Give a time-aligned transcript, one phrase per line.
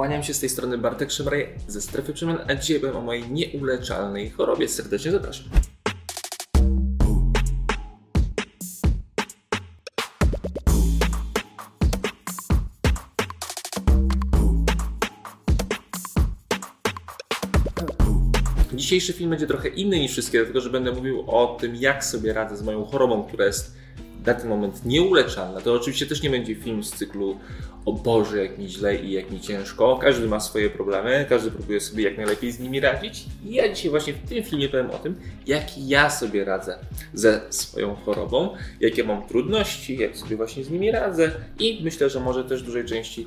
[0.00, 3.30] kłaniam się z tej strony Bartek Szemraj ze Strefy Przemian, a dzisiaj powiem o mojej
[3.30, 4.68] nieuleczalnej chorobie.
[4.68, 5.46] Serdecznie zapraszam.
[18.74, 22.32] Dzisiejszy film będzie trochę inny niż wszystkie, dlatego że będę mówił o tym, jak sobie
[22.32, 23.79] radzę z moją chorobą, która jest
[24.26, 25.60] na ten moment nieuleczalna.
[25.60, 27.38] To oczywiście też nie będzie film z cyklu
[27.84, 29.98] o Boże, jak mi źle i jak mi ciężko.
[30.02, 33.24] Każdy ma swoje problemy, każdy próbuje sobie jak najlepiej z nimi radzić.
[33.44, 35.14] I ja dzisiaj właśnie w tym filmie powiem o tym,
[35.46, 36.78] jak ja sobie radzę
[37.14, 42.20] ze swoją chorobą, jakie mam trudności, jak sobie właśnie z nimi radzę i myślę, że
[42.20, 43.26] może też dużej części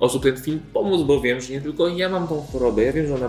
[0.00, 2.82] osób ten film pomóc, bo wiem, że nie tylko ja mam tą chorobę.
[2.82, 3.28] Ja wiem, że ona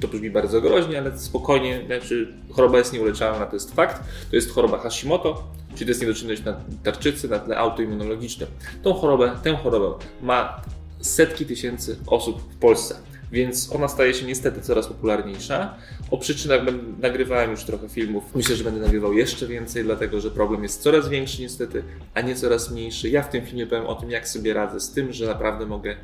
[0.00, 4.02] to brzmi bardzo groźnie, ale spokojnie, znaczy choroba jest nieuleczalna, to jest fakt.
[4.30, 5.44] To jest choroba Hashimoto,
[5.74, 8.48] czyli to jest niedoczynność na tarczycy na tle autoimmunologicznym.
[8.82, 10.62] Tą chorobę, tę chorobę ma
[11.00, 15.74] setki tysięcy osób w Polsce więc ona staje się niestety coraz popularniejsza.
[16.10, 16.60] O przyczynach
[16.98, 18.24] nagrywałem już trochę filmów.
[18.34, 21.82] Myślę, że będę nagrywał jeszcze więcej, dlatego że problem jest coraz większy niestety,
[22.14, 23.08] a nie coraz mniejszy.
[23.08, 25.96] Ja w tym filmie powiem o tym, jak sobie radzę z tym, że naprawdę mogę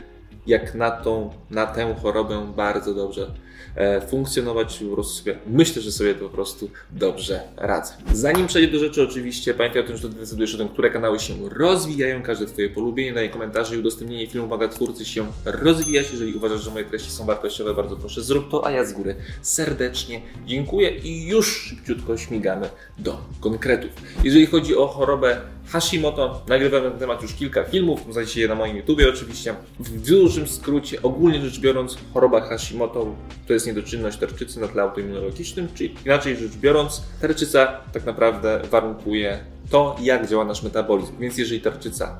[0.48, 3.30] jak na, tą, na tę chorobę bardzo dobrze
[3.76, 4.78] e, funkcjonować.
[4.88, 7.92] Po prostu sobie, myślę, że sobie po prostu dobrze radzę.
[8.12, 11.34] Zanim przejdę do rzeczy, oczywiście pamiętaj o tym, że decydujesz o tym, które kanały się
[11.48, 12.22] rozwijają.
[12.22, 16.10] Każde Twoje polubienie, daje komentarze i udostępnienie filmu pomaga twórcy się rozwijać.
[16.12, 19.16] Jeżeli uważasz, że moje treści są wartościowe, bardzo proszę zrób to, a ja z góry
[19.42, 22.68] serdecznie dziękuję i już szybciutko śmigamy
[22.98, 23.90] do konkretów.
[24.24, 26.42] Jeżeli chodzi o chorobę Hashimoto.
[26.48, 29.54] Nagrywam na ten temat już kilka filmów, znajdziecie je na moim YouTubie oczywiście.
[29.80, 33.14] W dużym skrócie, ogólnie rzecz biorąc, choroba Hashimoto
[33.46, 39.38] to jest niedoczynność tarczycy na tle autoimmunologicznym, czyli inaczej rzecz biorąc, tarczyca tak naprawdę warunkuje
[39.70, 41.18] to, jak działa nasz metabolizm.
[41.18, 42.18] Więc jeżeli tarczyca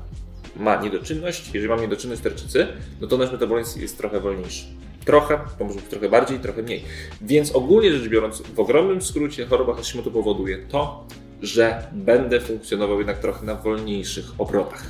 [0.55, 2.67] ma niedoczynność, jeżeli mam niedoczynność tarczycy,
[3.01, 4.65] no to nasz metabolizm jest trochę wolniejszy.
[5.05, 6.83] Trochę, to może być trochę bardziej, trochę mniej.
[7.21, 11.07] Więc ogólnie rzecz biorąc, w ogromnym skrócie choroba Hashimoto powoduje to,
[11.41, 14.83] że będę funkcjonował jednak trochę na wolniejszych obrotach.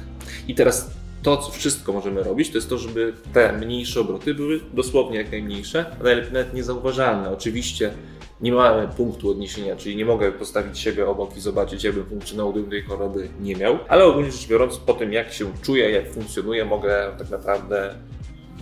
[0.47, 0.91] I teraz
[1.23, 5.31] to, co wszystko możemy robić, to jest to, żeby te mniejsze obroty były dosłownie jak
[5.31, 7.29] najmniejsze, a najlepiej nawet niezauważalne.
[7.29, 7.93] Oczywiście
[8.41, 12.71] nie mamy punktu odniesienia, czyli nie mogę postawić siebie obok i zobaczyć, jakbym funkcjonował, gdybym
[12.71, 16.65] tej choroby nie miał, ale ogólnie rzecz biorąc, po tym jak się czuję, jak funkcjonuję,
[16.65, 17.95] mogę tak naprawdę,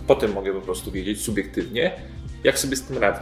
[0.06, 1.92] potem mogę po prostu wiedzieć subiektywnie,
[2.44, 3.20] jak sobie z tym radzę.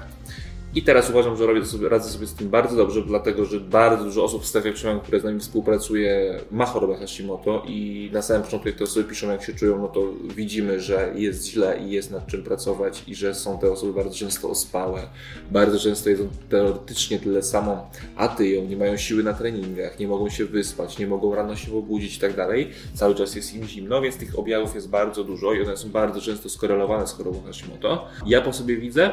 [0.76, 4.04] I teraz uważam, że robię sobie, radzę sobie z tym bardzo dobrze, dlatego że bardzo
[4.04, 8.42] dużo osób w strefie przemian, które z nami współpracuje, ma chorobę Hashimoto i na samym
[8.42, 10.03] początku, jak te osoby piszą, jak się czują, no to
[10.37, 14.14] widzimy, że jest źle i jest nad czym pracować i że są te osoby bardzo
[14.14, 15.03] często ospałe,
[15.50, 20.28] bardzo często jedzą teoretycznie tyle samo, a tyją, nie mają siły na treningach, nie mogą
[20.31, 22.70] się wyspać, nie mogą rano się obudzić i tak dalej.
[22.94, 26.20] Cały czas jest im zimno, więc tych objawów jest bardzo dużo i one są bardzo
[26.20, 28.08] często skorelowane z chorobą Hashimoto.
[28.26, 29.10] Ja po sobie widzę,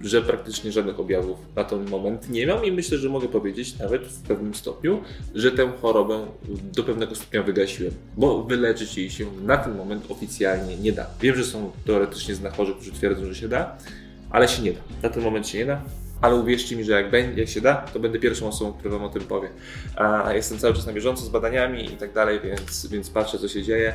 [0.00, 4.02] że praktycznie żadnych objawów na ten moment nie mam i myślę, że mogę powiedzieć nawet
[4.02, 5.02] w pewnym stopniu,
[5.34, 6.26] że tę chorobę
[6.76, 11.06] do pewnego stopnia wygasiłem, bo wyleczyć jej się na ten moment oficjalnie nie da.
[11.20, 13.78] Wiem, że są teoretycznie znachorzy, którzy twierdzą, że się da,
[14.30, 14.80] ale się nie da.
[15.02, 15.82] Na ten moment się nie da.
[16.20, 19.04] Ale uwierzcie mi, że jak, będzie, jak się da, to będę pierwszą osobą, która Wam
[19.04, 19.48] o tym powie.
[19.96, 23.48] A jestem cały czas na bieżąco z badaniami i tak dalej, więc, więc patrzę, co
[23.48, 23.94] się dzieje.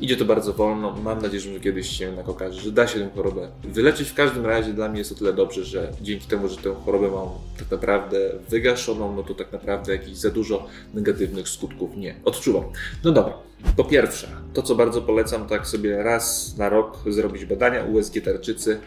[0.00, 0.96] Idzie to bardzo wolno.
[1.02, 4.08] Mam nadzieję, że kiedyś się jednak okaże, że da się tę chorobę wyleczyć.
[4.08, 7.10] W każdym razie dla mnie jest o tyle dobrze, że dzięki temu, że tę chorobę
[7.10, 7.28] mam
[7.58, 12.64] tak naprawdę wygaszoną, no to tak naprawdę jakichś za dużo negatywnych skutków nie odczuwam.
[13.04, 13.32] No dobra.
[13.76, 18.80] Po pierwsze, to co bardzo polecam, tak sobie raz na rok zrobić badania USG tarczycy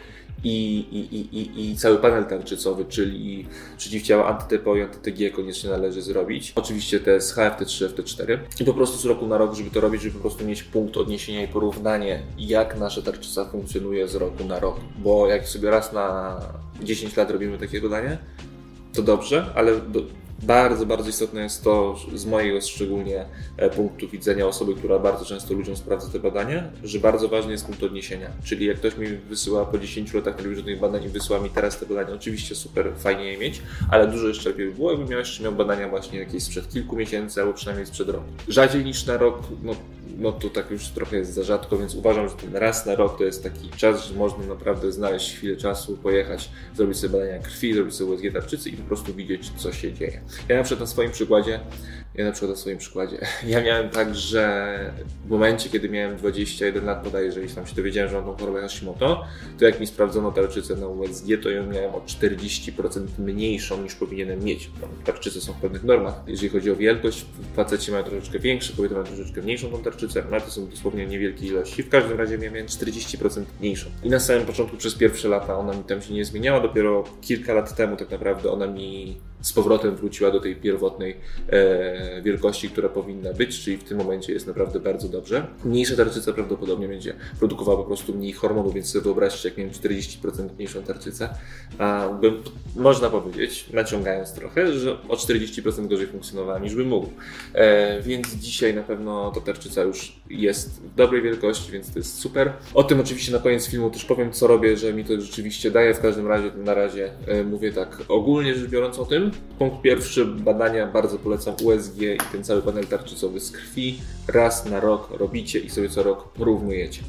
[0.44, 3.46] i, i, i, i, cały panel tarczycowy, czyli
[3.78, 6.52] przeciwciała anty-TPO i anty-TG koniecznie należy zrobić.
[6.56, 10.02] Oczywiście te z HFT3, FT4 i po prostu z roku na rok, żeby to robić,
[10.02, 14.58] żeby po prostu mieć punkt odniesienia i porównanie, jak nasza tarczyca funkcjonuje z roku na
[14.58, 14.76] rok.
[14.98, 16.40] Bo jak sobie raz na
[16.82, 18.18] 10 lat robimy takie badanie,
[18.92, 20.00] to dobrze, ale do,
[20.42, 23.24] bardzo, bardzo istotne jest to z mojego szczególnie
[23.56, 27.66] e, punktu widzenia osoby, która bardzo często ludziom sprawdza te badania, że bardzo ważny jest
[27.66, 28.30] punkt odniesienia.
[28.44, 31.86] Czyli jak ktoś mi wysyła po 10 latach żadnych badań i wysyła mi teraz te
[31.86, 35.42] badania, oczywiście super, fajnie je mieć, ale dużo jeszcze lepiej by było, jakbym miał jeszcze
[35.42, 38.24] miał badania właśnie jakieś sprzed kilku miesięcy albo przynajmniej sprzed roku.
[38.48, 39.74] Rzadziej niż na rok, no,
[40.22, 43.18] no to tak już trochę jest za rzadko, więc uważam, że ten raz na rok
[43.18, 47.74] to jest taki czas, że można naprawdę znaleźć chwilę czasu, pojechać, zrobić sobie badania krwi,
[47.74, 50.20] zrobić sobie USG tarczycy i po prostu widzieć, co się dzieje.
[50.48, 51.60] Ja na przykład na swoim przykładzie
[52.14, 53.18] Ja na przykład na swoim przykładzie.
[53.46, 54.78] Ja miałem tak, że
[55.26, 58.60] w momencie, kiedy miałem 21 lat bodajże, jeśli tam się dowiedziałem, że mam tą chorobę
[58.60, 59.24] Hashimoto,
[59.58, 64.44] to jak mi sprawdzono tarczycę na USG, to ją miałem o 40% mniejszą niż powinienem
[64.44, 64.70] mieć.
[65.04, 66.14] Tarczyce są w pewnych normach.
[66.26, 67.26] Jeżeli chodzi o wielkość,
[67.56, 71.46] faceci mają troszeczkę większe, kobiety mają troszeczkę mniejszą tą tarczycę, ale to są dosłownie niewielkie
[71.46, 71.82] ilości.
[71.82, 73.90] W każdym razie miałem 40% mniejszą.
[74.02, 77.54] I na samym początku przez pierwsze lata ona mi tam się nie zmieniała, dopiero kilka
[77.54, 81.16] lat temu tak naprawdę ona mi z powrotem wróciła do tej pierwotnej
[81.48, 85.46] e, wielkości, która powinna być, czyli w tym momencie jest naprawdę bardzo dobrze.
[85.64, 90.48] Mniejsza tarczyca prawdopodobnie będzie produkowała po prostu mniej hormonów, więc sobie wyobraźcie, jak miałem 40%
[90.56, 91.28] mniejszą tarczycę,
[91.78, 92.42] a bym,
[92.76, 97.08] można powiedzieć, naciągając trochę, że o 40% gorzej funkcjonowałem niż bym mógł.
[97.54, 102.18] E, więc dzisiaj na pewno ta tarczyca już jest w dobrej wielkości, więc to jest
[102.18, 102.52] super.
[102.74, 105.94] O tym oczywiście na koniec filmu też powiem, co robię, że mi to rzeczywiście daje.
[105.94, 109.31] W każdym razie na razie e, mówię tak ogólnie rzecz biorąc o tym.
[109.58, 113.98] Punkt pierwszy, badania bardzo polecam USG i ten cały panel tarczycowy z krwi.
[114.28, 117.02] Raz na rok robicie i sobie co rok porównujecie.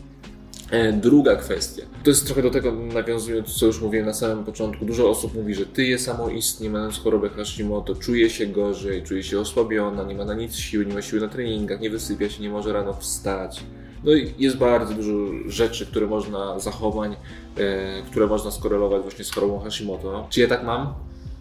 [0.71, 1.83] E, druga kwestia.
[2.03, 4.85] To jest trochę do tego nawiązując, co już mówiłem na samym początku.
[4.85, 10.03] Dużo osób mówi, że tyje samoistnie, mając chorobę Hashimoto, czuje się gorzej, czuje się osłabiona,
[10.03, 12.73] nie ma na nic siły, nie ma siły na treningach, nie wysypia się, nie może
[12.73, 13.63] rano wstać.
[14.03, 15.13] No i jest bardzo dużo
[15.47, 17.15] rzeczy, które można, zachowań,
[17.57, 20.27] e, które można skorelować właśnie z chorobą Hashimoto.
[20.29, 20.93] Czy ja tak mam?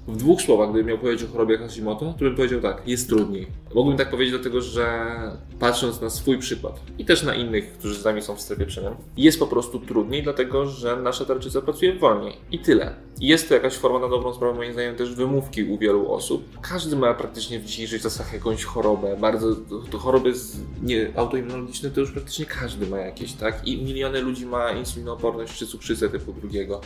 [0.08, 3.46] W dwóch słowach, gdybym miał powiedzieć o chorobie Hashimoto, to bym powiedział tak, jest trudniej.
[3.74, 5.10] Mógłbym tak powiedzieć dlatego, że
[5.58, 8.94] patrząc na swój przykład i też na innych, którzy z nami są w strefie przemian,
[9.16, 12.94] jest po prostu trudniej, dlatego że nasza tarczyca pracuje wolniej i tyle.
[13.20, 16.44] Jest to jakaś forma na dobrą sprawę, moim zdaniem, też wymówki u wielu osób.
[16.60, 19.56] Każdy ma praktycznie w dzisiejszych czasach jakąś chorobę, bardzo,
[19.90, 23.68] to choroby z, nie, autoimmunologiczne to już praktycznie każdy ma jakieś, tak?
[23.68, 26.80] I miliony ludzi ma insulinooporność czy cukrzycę typu drugiego.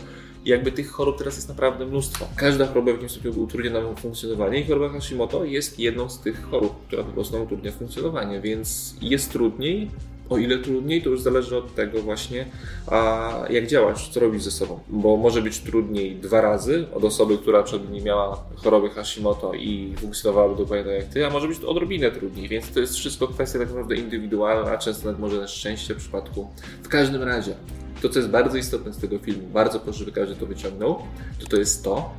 [0.45, 2.27] I jakby tych chorób teraz jest naprawdę mnóstwo.
[2.37, 6.43] Każda choroba w jakimś stopniu utrudnia nam funkcjonowanie i choroba Hashimoto jest jedną z tych
[6.51, 9.91] chorób, która po prostu utrudnia funkcjonowanie, więc jest trudniej,
[10.31, 12.47] o ile trudniej, to już zależy od tego właśnie,
[12.87, 14.81] a jak działać, co robić ze sobą.
[14.89, 19.95] Bo może być trudniej dwa razy od osoby, która przed nim miała choroby Hashimoto i
[19.99, 23.59] funkcjonowałaby dokładnie tak jak ty, a może być odrobinę trudniej, więc to jest wszystko kwestia
[23.59, 26.49] tak naprawdę indywidualna, a często nawet może na szczęście w przypadku.
[26.83, 27.55] W każdym razie,
[28.03, 31.03] to co jest bardzo istotne z tego filmu, bardzo proszę, żeby każdy to wyciągnął,
[31.41, 32.11] to to jest to,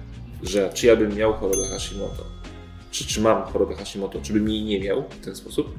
[0.44, 2.24] że czy ja bym miał chorobę Hashimoto,
[2.92, 5.76] czy, czy mam chorobę Hashimoto, czy bym jej nie miał w ten sposób,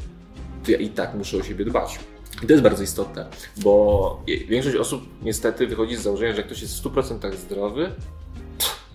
[0.64, 1.98] to ja i tak muszę o siebie dbać.
[2.42, 3.26] I to jest bardzo istotne,
[3.56, 7.90] bo większość osób niestety wychodzi z założenia, że jak ktoś jest w 100% zdrowy,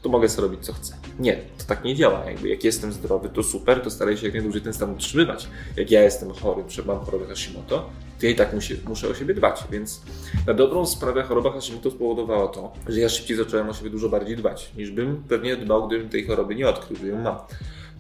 [0.04, 0.96] to mogę sobie robić co chcę.
[1.20, 2.26] Nie, to tak nie działa.
[2.26, 5.48] Jakby jak jestem zdrowy, to super, to staraj się jak najdłużej ten stan utrzymywać.
[5.78, 7.90] Jak ja jestem chory, mam chorobę Hashimoto,
[8.20, 9.64] to ja i tak muszę, muszę o siebie dbać.
[9.72, 10.02] Więc
[10.48, 14.38] na dobrą sprawę choroba Hashimoto spowodowała to, że ja szybciej zacząłem o siebie dużo bardziej
[14.38, 17.36] dbać, niż bym pewnie dbał, gdybym tej choroby nie odkrył, że ją mam.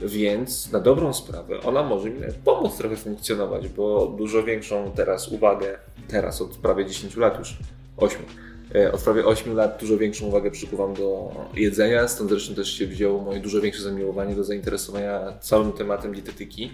[0.02, 5.78] Więc na dobrą sprawę ona może mi pomóc trochę funkcjonować, bo dużo większą teraz uwagę,
[6.08, 7.58] teraz od prawie 10 lat już,
[7.98, 8.53] 8, e,
[8.94, 13.22] od prawie 8 lat dużo większą uwagę przykuwam do jedzenia, stąd zresztą też się wzięło
[13.22, 16.72] moje dużo większe zamiłowanie do zainteresowania całym tematem dietetyki,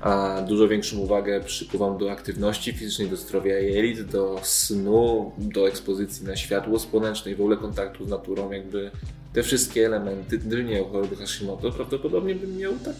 [0.00, 6.26] a dużo większą uwagę przykuwam do aktywności fizycznej, do zdrowia jelit, do snu, do ekspozycji
[6.26, 8.90] na światło słoneczne i w ogóle kontaktu z naturą, jakby
[9.32, 12.94] te wszystkie elementy, gdyby nie miał choroby Hashimoto, prawdopodobnie bym miał tak.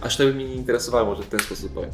[0.00, 1.90] Aż tak by mnie nie interesowało, może w ten sposób powiem.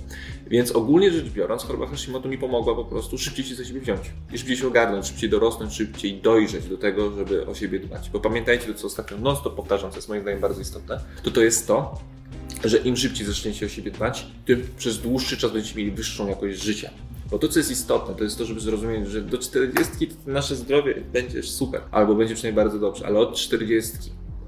[0.46, 4.00] Więc ogólnie rzecz biorąc, choroba Hashimoto mi pomogła po prostu szybciej się za siebie wziąć.
[4.32, 8.10] I szybciej się ogarnąć, szybciej dorosnąć, szybciej dojrzeć do tego, żeby o siebie dbać.
[8.10, 11.30] Bo pamiętajcie, to co ostatnio non stop powtarzam, co jest moim zdaniem bardzo istotne, to
[11.30, 12.00] to jest to,
[12.64, 16.62] że im szybciej zaczniecie o siebie dbać, tym przez dłuższy czas będziecie mieli wyższą jakość
[16.62, 16.90] życia.
[17.30, 20.94] Bo to, co jest istotne, to jest to, żeby zrozumieć, że do 40 nasze zdrowie
[21.12, 23.92] będzie super, albo będzie przynajmniej bardzo dobrze, ale od 40,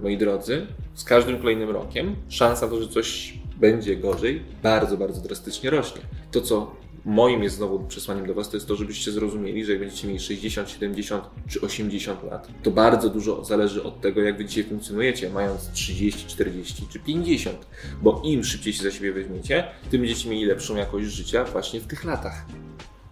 [0.02, 5.70] moi drodzy, z każdym kolejnym rokiem szansa to, że coś będzie gorzej, bardzo, bardzo drastycznie
[5.70, 6.00] rośnie.
[6.30, 9.80] To, co moim jest znowu przesłaniem do Was, to jest to, żebyście zrozumieli, że jak
[9.80, 14.44] będziecie mieli 60, 70 czy 80 lat, to bardzo dużo zależy od tego, jak Wy
[14.44, 17.66] dzisiaj funkcjonujecie, mając 30, 40 czy 50.
[18.02, 21.86] Bo im szybciej się za siebie weźmiecie, tym będziecie mieli lepszą jakość życia właśnie w
[21.86, 22.46] tych latach.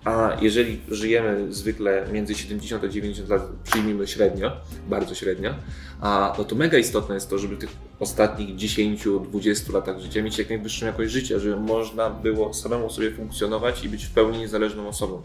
[0.04, 4.52] A jeżeli żyjemy zwykle między 70 a 90 lat, przyjmijmy średnio,
[4.88, 5.54] bardzo średnio,
[6.00, 7.70] a no to mega istotne jest to, żeby tych
[8.02, 13.85] ostatnich 10-20 latach życia mieć jak najwyższą jakość życia, żeby można było samemu sobie funkcjonować
[13.85, 15.23] i być w pełni niezależną osobą.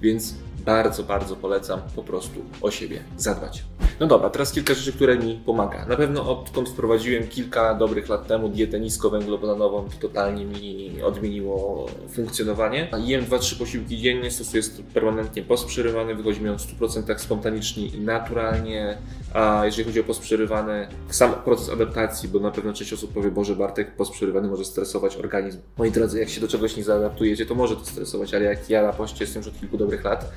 [0.00, 3.64] Więc bardzo, bardzo polecam po prostu o siebie zadbać.
[4.00, 5.86] No dobra, teraz kilka rzeczy, które mi pomaga.
[5.86, 12.88] Na pewno odkąd wprowadziłem kilka dobrych lat temu dietę niskowęglowodanową, to totalnie mi odmieniło funkcjonowanie.
[12.98, 14.62] Jem 2-3 posiłki dziennie, stosuję
[14.94, 18.98] permanentnie post przerywany, wychodzi mi on w 100% spontanicznie i naturalnie.
[19.34, 23.30] A jeżeli chodzi o post przerywany, sam proces adaptacji, bo na pewno część osób powie,
[23.30, 25.58] Boże Bartek, post przerywany może stresować organizm.
[25.78, 28.82] Moi drodzy, jak się do czegoś nie zaadaptujecie, to może to stresować, ale jak ja
[28.82, 30.32] na poście jestem już od kilku dobrych lat,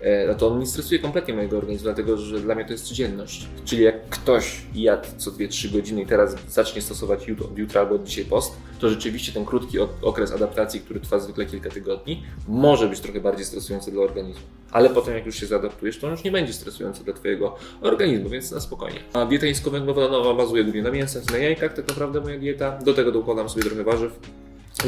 [0.00, 2.86] e, no to on nie stresuje kompletnie mojego organizmu, dlatego że dla mnie to jest
[2.98, 3.46] codzienność.
[3.64, 8.24] Czyli jak ktoś jadł co 2-3 godziny i teraz zacznie stosować jutro, jutro albo dzisiaj
[8.24, 13.20] post, to rzeczywiście ten krótki okres adaptacji, który trwa zwykle kilka tygodni, może być trochę
[13.20, 14.42] bardziej stresujący dla organizmu.
[14.70, 18.28] Ale potem jak już się zaadaptujesz, to on już nie będzie stresujący dla Twojego organizmu,
[18.28, 19.00] więc na spokojnie.
[19.12, 22.78] A dieta niskowęglowodanowa bazuje głównie na mięsach na jajkach, tak naprawdę moja dieta.
[22.84, 24.12] Do tego dokładam sobie trochę warzyw,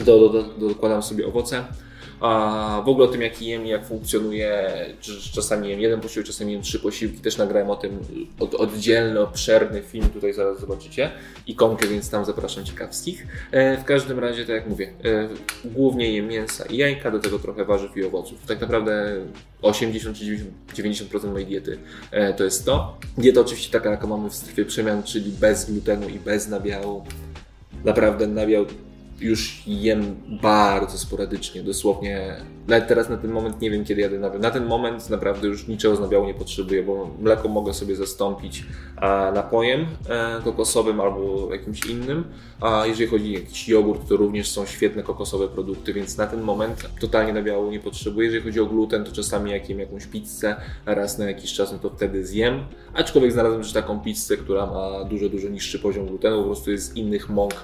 [0.04, 1.64] do, do, do, dokładam sobie owoce.
[2.20, 4.70] A w ogóle o tym, jak jem i jak funkcjonuje,
[5.32, 7.98] czasami jem jeden posiłek, czasami jem trzy posiłki, też nagrałem o tym
[8.38, 11.10] od, oddzielny, obszerny film, tutaj zaraz zobaczycie,
[11.46, 13.26] ikonkę, więc tam zapraszam ciekawskich.
[13.50, 15.28] E, w każdym razie, tak jak mówię, e,
[15.64, 18.46] głównie jem mięsa i jajka, do tego trochę warzyw i owoców.
[18.46, 19.16] Tak naprawdę
[19.62, 21.78] 80-90% mojej diety
[22.10, 22.98] e, to jest to.
[23.18, 27.04] Dieta oczywiście taka, jaką mamy w strefie przemian, czyli bez glutenu i bez nabiału.
[27.84, 28.66] Naprawdę nabiał
[29.20, 32.36] już jem bardzo sporadycznie, dosłownie.
[32.70, 34.40] Nawet teraz na ten moment nie wiem, kiedy jadę nabiał.
[34.40, 38.64] Na ten moment naprawdę już niczego z nabiału nie potrzebuję, bo mleko mogę sobie zastąpić
[39.34, 42.24] napojem e, kokosowym albo jakimś innym.
[42.60, 46.40] A jeżeli chodzi o jakiś jogurt, to również są świetne kokosowe produkty, więc na ten
[46.40, 48.26] moment totalnie nabiału nie potrzebuję.
[48.26, 51.78] Jeżeli chodzi o gluten, to czasami jak jem jakąś pizzę raz na jakiś czas, no
[51.78, 52.64] to wtedy zjem.
[52.94, 56.92] Aczkolwiek znalazłem też taką pizzę, która ma dużo, dużo niższy poziom glutenu, po prostu jest
[56.92, 57.54] z innych mąk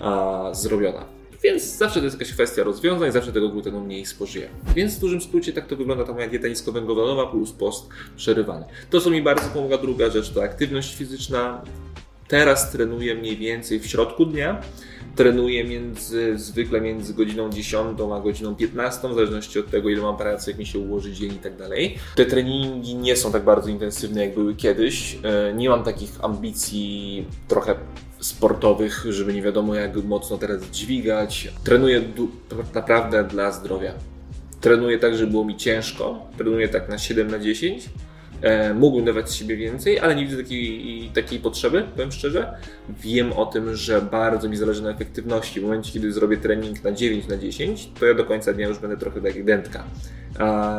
[0.00, 1.13] a, zrobiona.
[1.44, 4.48] Więc zawsze to jest jakaś kwestia rozwiązań, zawsze tego glutenu mniej spożyję.
[4.74, 8.64] Więc w dużym skrócie tak to wygląda ta moja dieta niskowęglowodanowa plus post przerywany.
[8.90, 11.62] To, co mi bardzo pomaga, druga rzecz, to aktywność fizyczna.
[12.34, 14.60] Teraz trenuję mniej więcej w środku dnia.
[15.16, 20.16] Trenuję między, zwykle między godziną 10 a godziną 15, w zależności od tego, ile mam
[20.16, 21.98] pracy, jak mi się ułoży dzień i tak dalej.
[22.16, 25.18] Te treningi nie są tak bardzo intensywne, jak były kiedyś.
[25.22, 27.74] E, nie mam takich ambicji trochę
[28.20, 31.52] sportowych, żeby nie wiadomo jak mocno teraz dźwigać.
[31.64, 32.02] Trenuję
[32.74, 33.92] naprawdę dla zdrowia.
[34.60, 36.26] Trenuję tak, żeby było mi ciężko.
[36.36, 37.88] Trenuję tak na 7 na 10.
[38.44, 42.56] E, mógłbym dawać z siebie więcej, ale nie widzę takiej, takiej potrzeby, powiem szczerze.
[42.88, 45.60] Wiem o tym, że bardzo mi zależy na efektywności.
[45.60, 48.78] W momencie, kiedy zrobię trening na 9 na 10, to ja do końca dnia już
[48.78, 49.84] będę trochę tak jak dętka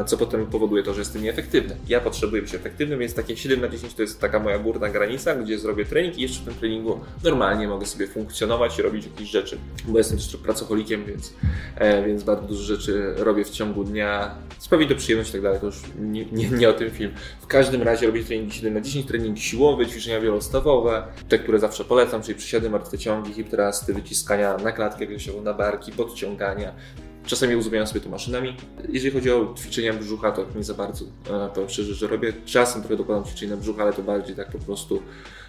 [0.05, 1.75] co potem powoduje to, że jestem nieefektywny.
[1.87, 5.35] Ja potrzebuję być efektywny, więc takie 7 na 10 to jest taka moja górna granica,
[5.35, 9.29] gdzie zrobię trening i jeszcze w tym treningu normalnie mogę sobie funkcjonować i robić jakieś
[9.29, 9.57] rzeczy,
[9.87, 11.33] bo jestem też pracocholikiem, więc,
[11.75, 14.35] e, więc bardzo dużo rzeczy robię w ciągu dnia.
[14.59, 17.11] Sprawi to przyjemność i tak dalej, to już nie, nie, nie, o tym film.
[17.41, 21.85] W każdym razie robię treningi 7 na 10, treningi siłowe, ćwiczenia wielostawowe, te, które zawsze
[21.85, 26.73] polecam, czyli przysiady, martwe ciągi, hiptrasty, wyciskania na klatkę piersiową, na barki, podciągania,
[27.25, 28.57] Czasami uzupełniam sobie to maszynami.
[28.89, 31.05] Jeżeli chodzi o ćwiczenia brzucha, to nie za bardzo.
[31.05, 34.57] E, powiem szczerze, że robię czasem trochę dokładam ćwiczenia brzucha, ale to bardziej tak po
[34.57, 35.01] prostu,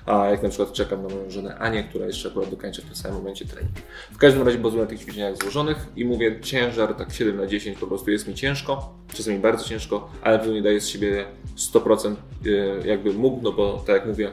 [0.07, 2.97] a jak na przykład czekam na moją żonę Anię, która jeszcze akurat dokończy w tym
[2.97, 3.73] samym momencie trening.
[4.13, 7.79] W każdym razie bazuję na tych ćwiczeniach złożonych i mówię, ciężar tak 7 na 10
[7.79, 11.25] po prostu jest mi ciężko, czasami bardzo ciężko, ale w nie daję z siebie
[11.57, 12.15] 100%
[12.47, 14.33] e, jakby mógł, no bo tak jak mówię,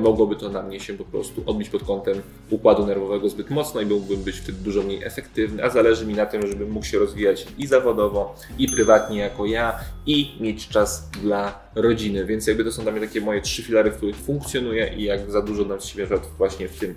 [0.00, 3.86] mogłoby to na mnie się po prostu odbić pod kątem układu nerwowego zbyt mocno i
[3.86, 7.46] mógłbym być wtedy dużo mniej efektywny, a zależy mi na tym, żebym mógł się rozwijać
[7.58, 12.24] i zawodowo, i prywatnie jako ja, i mieć czas dla rodziny.
[12.24, 15.30] Więc jakby to są dla mnie takie moje trzy filary, w których funkcjonuję i jak
[15.30, 16.06] za dużo dam siebie
[16.38, 16.94] właśnie w tym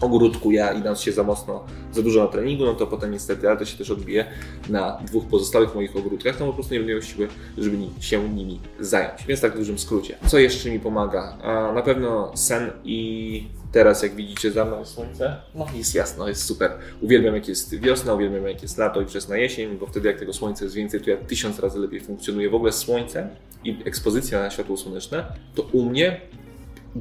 [0.00, 3.58] ogródku ja idąc się za mocno, za dużo na treningu, no to potem niestety, ale
[3.58, 4.24] to się też odbije
[4.68, 8.60] na dwóch pozostałych moich ogródkach, to po prostu nie będę miał siły, żeby się nimi
[8.80, 9.26] zająć.
[9.26, 10.16] Więc tak w dużym skrócie.
[10.26, 11.36] Co jeszcze mi pomaga?
[11.42, 16.44] A na pewno sen i teraz jak widzicie za mną słońce, no jest jasno, jest
[16.44, 16.70] super.
[17.00, 20.32] Uwielbiam jak jest wiosna, uwielbiam jak jest lato i wczesna jesień, bo wtedy jak tego
[20.32, 22.50] słońca jest więcej, to ja tysiąc razy lepiej funkcjonuję.
[22.50, 23.28] W ogóle słońce
[23.64, 26.20] i ekspozycja na światło słoneczne, to u mnie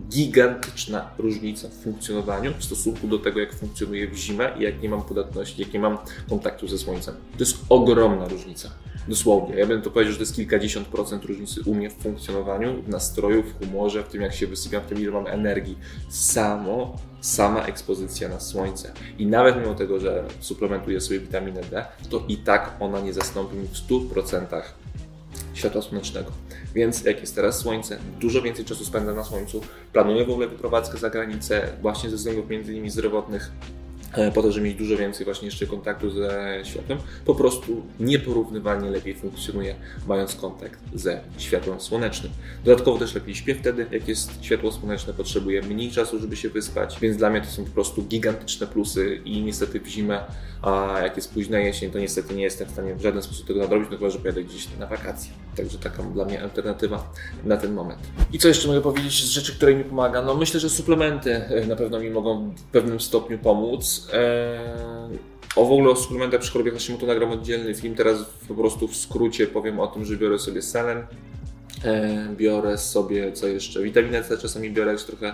[0.10, 4.89] gigantyczna różnica w funkcjonowaniu w stosunku do tego, jak funkcjonuje w zimę i jak nie
[4.89, 5.98] mam podatności, jak nie mam
[6.29, 7.15] kontaktu ze słońcem.
[7.31, 8.69] To jest ogromna różnica.
[9.08, 9.55] Dosłownie.
[9.55, 12.89] Ja bym to powiedział, że to jest kilkadziesiąt procent różnicy u mnie w funkcjonowaniu, w
[12.89, 15.77] nastroju, w humorze, w tym jak się wysypiam, w tym ile mam energii.
[16.10, 18.91] Samo, sama ekspozycja na słońce.
[19.17, 23.55] I nawet mimo tego, że suplementuję sobie witaminę D, to i tak ona nie zastąpi
[23.55, 24.62] mi w 100%
[25.53, 26.31] światła słonecznego.
[26.75, 29.61] Więc jak jest teraz słońce, dużo więcej czasu spędzam na słońcu.
[29.93, 33.51] Planuję w ogóle wyprowadzkę za granicę właśnie ze względów między innymi zdrowotnych.
[34.13, 38.89] E, po to, żeby mieć dużo więcej właśnie jeszcze kontaktu ze światłem, po prostu nieporównywalnie
[38.89, 39.75] lepiej funkcjonuje,
[40.07, 42.31] mając kontakt ze światłem słonecznym.
[42.65, 46.99] Dodatkowo też lepiej śpię wtedy, jak jest światło słoneczne, potrzebuje mniej czasu, żeby się wyspać,
[46.99, 50.23] więc dla mnie to są po prostu gigantyczne plusy i niestety w zimę,
[50.61, 53.59] a jak jest późna jesień, to niestety nie jestem w stanie w żaden sposób tego
[53.59, 55.31] nadrobić, no chyba, że pojadę gdzieś na wakacje.
[55.55, 57.13] Także taka dla mnie alternatywa
[57.45, 57.99] na ten moment.
[58.33, 60.21] I co jeszcze mogę powiedzieć z rzeczy, które mi pomaga?
[60.21, 63.99] No myślę, że suplementy e, na pewno mi mogą w pewnym stopniu pomóc.
[64.13, 65.29] Eee...
[65.56, 67.96] O w ogóle o suplementach przy chorobie Hashimoto nagram oddzielny film.
[67.96, 71.03] Teraz po prostu w skrócie powiem o tym, że biorę sobie selen,
[71.84, 75.34] e, biorę sobie co jeszcze, witaminę C czasami biorę, jak trochę e,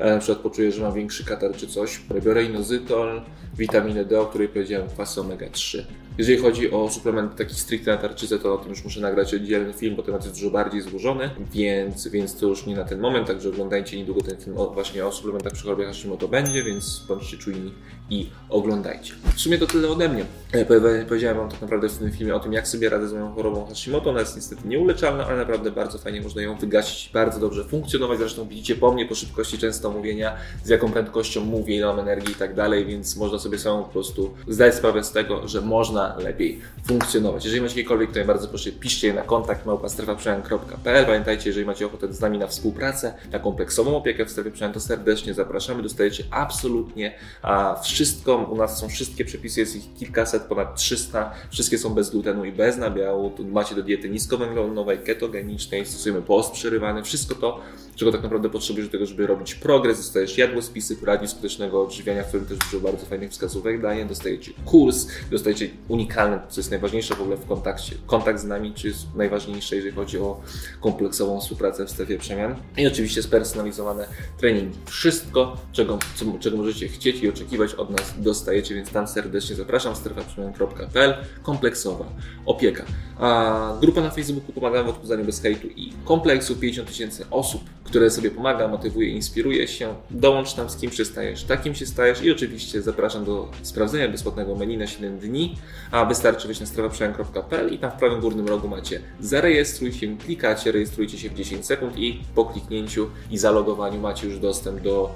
[0.00, 2.00] na przykład poczuję, że mam większy katar czy coś.
[2.24, 3.22] Biorę inozytol,
[3.58, 5.84] witaminę D, o której powiedziałem, kwasy omega-3.
[6.18, 9.72] Jeżeli chodzi o suplementy taki stricte na tarczycę, to o tym już muszę nagrać oddzielny
[9.72, 13.26] film, bo temat jest dużo bardziej złożony, więc, więc to już nie na ten moment,
[13.26, 17.72] także oglądajcie niedługo ten film właśnie o suplementach przy chorobie Hashimoto będzie, więc bądźcie czujni
[18.10, 19.14] i oglądajcie.
[19.34, 20.24] W sumie to tyle ode mnie.
[20.52, 23.34] E, powiedziałem Wam tak naprawdę w tym filmie o tym, jak sobie radzę z moją
[23.34, 24.10] chorobą Hashimoto.
[24.10, 28.18] Ona jest niestety nieuleczalna, ale naprawdę bardzo fajnie można ją wygasić, bardzo dobrze funkcjonować.
[28.18, 32.32] Zresztą widzicie po mnie, po szybkości często mówienia, z jaką prędkością mówię, ile mam energii
[32.32, 36.16] i tak dalej, więc można sobie samą po prostu zdać sprawę z tego, że można
[36.18, 37.44] lepiej funkcjonować.
[37.44, 41.06] Jeżeli macie jakiekolwiek, to ja bardzo proszę piszcie na kontakt małpastrefaprzemian.pl.
[41.06, 44.80] Pamiętajcie, jeżeli macie ochotę z nami na współpracę, na kompleksową opiekę w strefie przemian, to
[44.80, 45.82] serdecznie zapraszamy.
[45.82, 48.36] Dostajecie absolutnie a, wszystko.
[48.36, 51.32] U nas są wszystkie przepisy, jest ich kilkaset, ponad 300.
[51.50, 53.30] Wszystkie są bez glutenu i bez nabiału.
[53.30, 57.02] Tu macie do diety niskowęglowodanowej, ketogenicznej, stosujemy post przerywany.
[57.02, 57.60] Wszystko to,
[57.96, 59.98] czego tak naprawdę potrzebujesz do tego, żeby robić progres.
[59.98, 64.04] Dostajesz jadłospisy, poradni skutecznego odżywiania, w którym też dużo bardzo fajnych wskazówek daje.
[64.04, 67.94] Dostajecie kurs, dostajecie unikalny, co jest najważniejsze w ogóle w kontakcie.
[68.06, 70.40] Kontakt z nami, czy jest najważniejsze, jeżeli chodzi o
[70.80, 72.56] kompleksową współpracę w strefie przemian.
[72.76, 74.06] I oczywiście spersonalizowane
[74.38, 74.78] treningi.
[74.86, 79.96] Wszystko, czego, co, czego możecie chcieć i oczekiwać od nas, dostajecie, więc tam serdecznie zapraszam.
[79.96, 82.04] strefaprzemian.pl Kompleksowa
[82.46, 82.84] opieka.
[83.18, 88.10] A grupa na Facebooku Pomagamy w odchudzaniu bez hejtu i kompleksu 50 tysięcy osób, które
[88.10, 89.94] sobie pomaga, motywuje, inspiruje się.
[90.10, 94.76] Dołącz tam z kim przystajesz, takim się stajesz i oczywiście zapraszam do sprawdzenia bezpłatnego menu
[94.76, 95.56] na 7 dni,
[95.90, 100.72] a wystarczy wejść na strefaprzemian.pl i tam w prawym górnym rogu macie zarejestruj się, klikacie,
[100.72, 105.14] rejestrujcie się w 10 sekund i po kliknięciu i zalogowaniu macie już dostęp do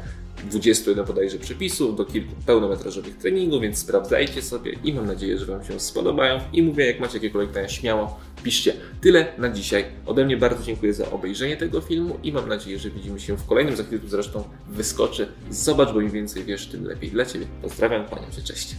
[0.50, 5.64] 21 bodajże przepisów, do kilku pełnometrażowych treningów, więc sprawdzajcie sobie i mam nadzieję, że Wam
[5.64, 6.40] się spodobają.
[6.52, 8.74] I mówię, jak macie jakiekolwiek pytania, śmiało piszcie.
[9.00, 9.84] Tyle na dzisiaj.
[10.06, 13.46] Ode mnie bardzo dziękuję za obejrzenie tego filmu i mam nadzieję, że widzimy się w
[13.46, 13.76] kolejnym.
[13.76, 15.28] Za chwilę tu zresztą wyskoczy.
[15.50, 17.46] Zobacz, bo im więcej wiesz, tym lepiej dla Ciebie.
[17.62, 18.76] Pozdrawiam, kłaniam się, cześć.